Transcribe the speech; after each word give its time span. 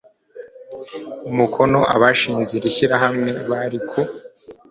umukono 1.29 1.79
Abashinze 1.95 2.51
iri 2.57 2.69
shyirahamwe 2.75 3.29
bari 3.49 3.79
ku 3.89 4.01